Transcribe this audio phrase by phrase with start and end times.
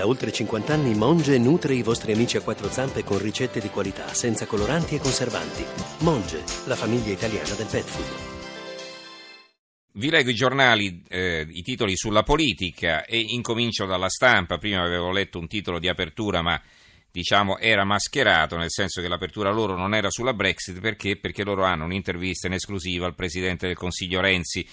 [0.00, 3.68] Da oltre 50 anni Monge nutre i vostri amici a quattro zampe con ricette di
[3.68, 5.62] qualità, senza coloranti e conservanti.
[5.98, 8.06] Monge, la famiglia italiana del pet food.
[9.92, 14.56] Vi leggo i giornali, eh, i titoli sulla politica e incomincio dalla stampa.
[14.56, 16.58] Prima avevo letto un titolo di apertura, ma
[17.10, 21.18] diciamo era mascherato, nel senso che l'apertura loro non era sulla Brexit, perché?
[21.18, 24.66] Perché loro hanno un'intervista in esclusiva al Presidente del Consiglio Renzi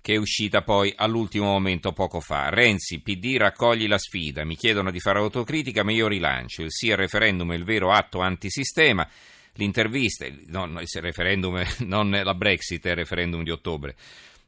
[0.00, 2.48] che è uscita poi all'ultimo momento poco fa.
[2.48, 6.90] Renzi, PD raccogli la sfida, mi chiedono di fare autocritica ma io rilancio, il sì
[6.90, 9.08] al referendum è il vero atto antisistema,
[9.54, 13.96] l'intervista, no, il referendum, non la Brexit è il referendum di ottobre.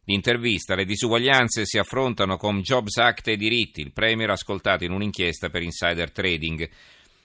[0.05, 5.51] L'intervista, le disuguaglianze si affrontano con Jobs Act e diritti, il Premier ascoltato in un'inchiesta
[5.51, 6.69] per insider trading.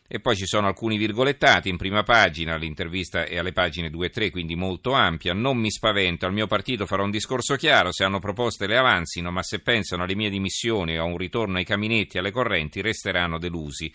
[0.08, 4.09] E poi ci sono alcuni virgolettati in prima pagina, l'intervista è alle pagine 2 e
[4.12, 5.34] 3, quindi molto ampia.
[5.34, 9.31] Non mi spavento, al mio partito farò un discorso chiaro, se hanno proposte le avanzino,
[9.31, 12.81] ma se pensano alle mie dimissioni o a un ritorno ai caminetti e alle correnti
[12.81, 13.91] resteranno delusi.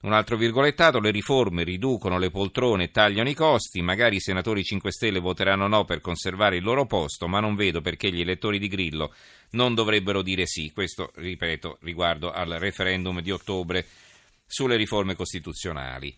[0.00, 4.64] Un altro virgolettato, le riforme riducono le poltrone e tagliano i costi, magari i senatori
[4.64, 8.58] 5 Stelle voteranno no per conservare il loro posto, ma non vedo perché gli elettori
[8.58, 9.14] di Grillo
[9.50, 10.72] non dovrebbero dire sì.
[10.74, 13.86] Questo, ripeto, riguardo al referendum di ottobre
[14.54, 16.16] sulle riforme costituzionali.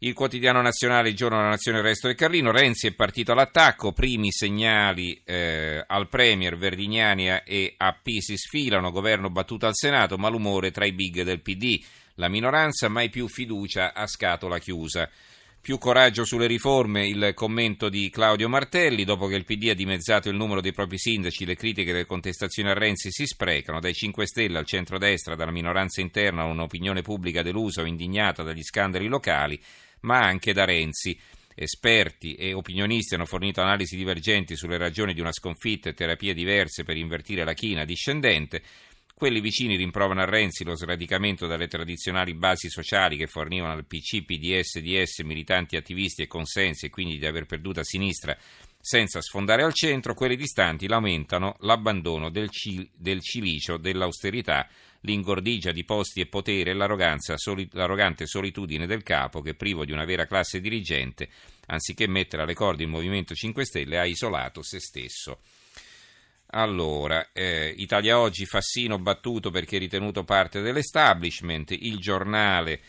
[0.00, 3.92] Il quotidiano nazionale, il giorno della nazione, il resto del Carlino, Renzi è partito all'attacco,
[3.92, 10.70] primi segnali eh, al Premier, Verdignani e AP si sfilano, governo battuto al Senato, malumore
[10.70, 11.82] tra i big del PD,
[12.16, 15.08] la minoranza mai più fiducia a scatola chiusa.
[15.66, 20.28] Più coraggio sulle riforme, il commento di Claudio Martelli, dopo che il PD ha dimezzato
[20.28, 23.92] il numero dei propri sindaci, le critiche e le contestazioni a Renzi si sprecano, dai
[23.92, 29.08] 5 Stelle al centrodestra, dalla minoranza interna a un'opinione pubblica delusa o indignata dagli scandali
[29.08, 29.60] locali,
[30.02, 31.18] ma anche da Renzi.
[31.52, 36.84] Esperti e opinionisti hanno fornito analisi divergenti sulle ragioni di una sconfitta e terapie diverse
[36.84, 38.62] per invertire la china discendente.
[39.18, 44.22] Quelli vicini rimprovano a Renzi lo sradicamento dalle tradizionali basi sociali che fornivano al PC,
[44.22, 48.36] PDS, DS, militanti, attivisti e consensi e quindi di aver perduto a sinistra
[48.78, 54.68] senza sfondare al centro, quelli distanti lamentano l'abbandono del, cil- del cilicio, dell'austerità,
[55.00, 60.04] l'ingordigia di posti e potere e soli- l'arrogante solitudine del capo che, privo di una
[60.04, 61.30] vera classe dirigente,
[61.68, 65.38] anziché mettere alle corde il Movimento 5 Stelle, ha isolato se stesso.
[66.56, 72.80] Allora, eh, Italia Oggi, Fassino battuto perché ritenuto parte dell'establishment, il giornale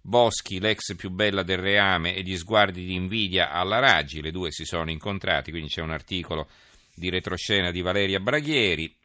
[0.00, 4.52] Boschi, l'ex più bella del reame e gli sguardi di invidia alla Raggi, le due
[4.52, 6.48] si sono incontrati, quindi c'è un articolo
[6.94, 8.96] di retroscena di Valeria Braghieri.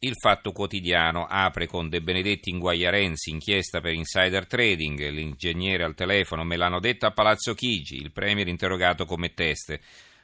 [0.00, 5.94] Il Fatto Quotidiano apre con De Benedetti in Guagliarenzi, inchiesta per insider trading, l'ingegnere al
[5.94, 9.80] telefono me l'hanno detto a Palazzo Chigi, il premier interrogato come teste.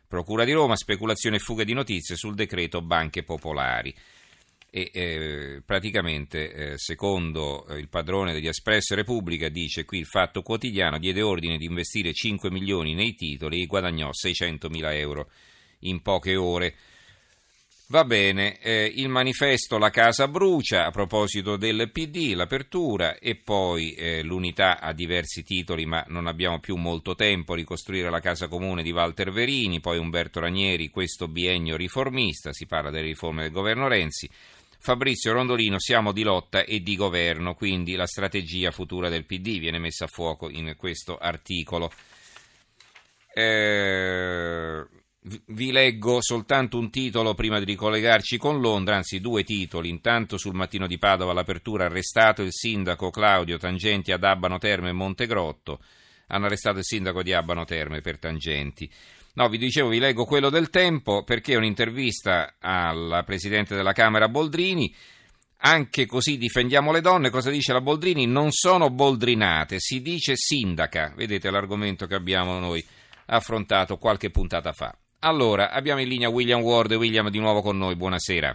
[0.06, 3.94] Procura di Roma, speculazione e fuga di notizie sul decreto banche popolari.
[4.70, 10.42] E eh, praticamente, eh, secondo eh, il padrone degli Espresso Repubblica, dice qui il fatto
[10.42, 15.30] quotidiano, diede ordine di investire 5 milioni nei titoli e guadagnò 600 mila euro
[15.80, 16.74] in poche ore.
[17.88, 23.92] Va bene, eh, il manifesto La casa brucia a proposito del PD, l'apertura e poi
[23.92, 28.82] eh, l'unità ha diversi titoli ma non abbiamo più molto tempo, ricostruire la casa comune
[28.82, 33.86] di Walter Verini, poi Umberto Ranieri, questo biennio riformista, si parla delle riforme del governo
[33.86, 34.30] Renzi,
[34.78, 39.78] Fabrizio Rondolino, siamo di lotta e di governo, quindi la strategia futura del PD viene
[39.78, 41.92] messa a fuoco in questo articolo.
[43.34, 44.84] Eh,
[45.46, 49.88] vi leggo soltanto un titolo prima di ricollegarci con Londra, anzi due titoli.
[49.88, 54.92] Intanto sul mattino di Padova l'apertura arrestato il sindaco Claudio Tangenti ad Abano Terme e
[54.92, 55.80] Montegrotto.
[56.26, 58.90] Hanno arrestato il sindaco di Abano Terme per Tangenti.
[59.34, 64.28] No, vi dicevo, vi leggo quello del tempo perché è un'intervista al presidente della Camera
[64.28, 64.94] Boldrini.
[65.66, 67.30] Anche così difendiamo le donne.
[67.30, 68.26] Cosa dice la Boldrini?
[68.26, 71.14] Non sono boldrinate, si dice sindaca.
[71.16, 72.84] Vedete l'argomento che abbiamo noi
[73.26, 74.94] affrontato qualche puntata fa.
[75.24, 76.92] Allora, abbiamo in linea William Ward.
[76.92, 78.54] William di nuovo con noi, buonasera.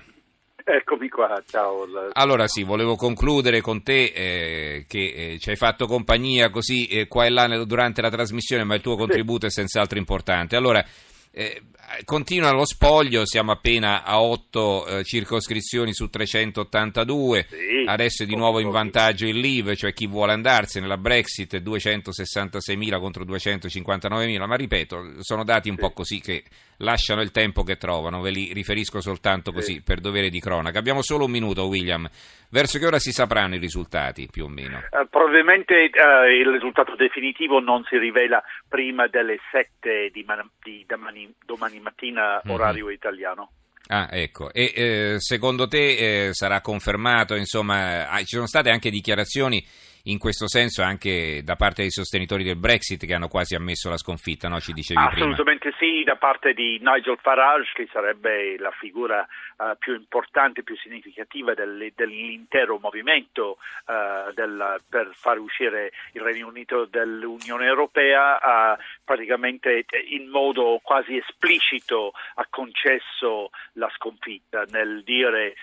[0.63, 1.87] Eccomi qua, ciao.
[2.13, 7.07] Allora sì, volevo concludere con te eh, che eh, ci hai fatto compagnia così eh,
[7.07, 9.47] qua e là durante la trasmissione, ma il tuo contributo sì.
[9.47, 10.55] è senz'altro importante.
[10.55, 10.85] Allora,
[11.31, 11.61] eh,
[12.05, 17.55] continua lo spoglio, siamo appena a 8 eh, circoscrizioni su 382, sì,
[17.85, 22.99] adesso è di nuovo in vantaggio il Leave, cioè chi vuole andarsene, la Brexit 266.000
[22.99, 25.81] contro 259.000, ma ripeto, sono dati un sì.
[25.81, 26.43] po' così che
[26.79, 29.81] lasciano il tempo che trovano, ve li riferisco soltanto così sì.
[29.81, 30.79] per dovere di cronaca.
[30.79, 32.07] Abbiamo solo un minuto William,
[32.49, 34.77] verso che ora si sapranno i risultati più o meno?
[34.91, 40.83] Uh, probabilmente uh, il risultato definitivo non si rivela prima delle 7 di, man- di
[40.87, 42.51] domani, domani, mattina mhm.
[42.51, 42.93] orario mm-hmm.
[42.93, 43.51] italiano.
[43.91, 44.53] Ah, ecco.
[44.53, 49.65] E eh, secondo te eh, sarà confermato, insomma, ci sono state anche dichiarazioni
[50.03, 53.97] in questo senso anche da parte dei sostenitori del Brexit che hanno quasi ammesso la
[53.97, 54.59] sconfitta, no?
[54.59, 55.93] ci dicevi Assolutamente prima.
[55.93, 61.53] sì, da parte di Nigel Farage che sarebbe la figura uh, più importante, più significativa
[61.53, 69.85] del, dell'intero movimento uh, del, per far uscire il Regno Unito dall'Unione Europea, uh, praticamente
[70.09, 75.55] in modo quasi esplicito ha concesso la sconfitta nel dire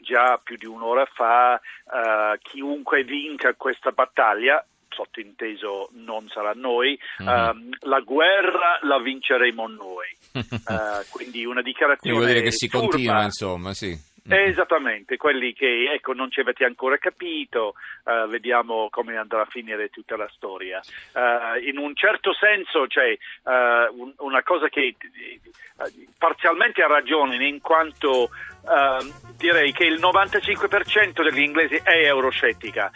[0.00, 7.48] già più di un'ora fa uh, chiunque vinca questa battaglia sottinteso non sarà noi, mm-hmm.
[7.48, 10.16] uh, la guerra la vinceremo noi.
[10.32, 12.16] Uh, quindi una dichiarazione.
[12.16, 12.86] Vuol dire che si turba.
[12.86, 14.12] continua, insomma, sì.
[14.26, 17.74] Eh, esattamente, quelli che ecco, non ci avete ancora capito,
[18.04, 20.80] uh, vediamo come andrà a finire tutta la storia.
[21.12, 24.96] Uh, in un certo senso c'è uh, un, una cosa che
[26.16, 28.30] parzialmente ha ragione, in quanto
[29.36, 32.90] direi che il 95% degli inglesi è euroscettica,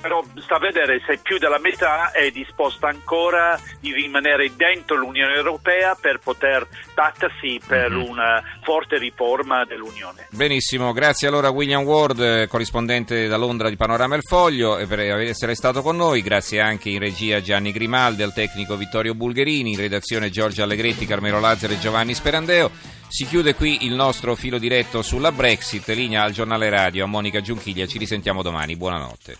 [0.00, 5.34] però sta a vedere se più della metà è disposta ancora di rimanere dentro l'Unione
[5.34, 8.08] Europea per poter battersi per mm-hmm.
[8.08, 10.28] una forte riforma dell'Unione.
[10.30, 10.92] Benissimo.
[10.92, 15.96] Grazie allora William Ward, corrispondente da Londra di Panorama Il Foglio, per essere stato con
[15.96, 16.22] noi.
[16.22, 21.40] Grazie anche in regia Gianni Grimaldi, al tecnico Vittorio Bulgherini, in redazione Giorgio Allegretti, Carmelo
[21.40, 23.02] Lazzaro e Giovanni Sperandeo.
[23.08, 27.40] Si chiude qui il nostro filo diretto sulla Brexit, linea al giornale radio a Monica
[27.40, 27.86] Giunchiglia.
[27.86, 28.76] Ci risentiamo domani.
[28.76, 29.38] Buonanotte.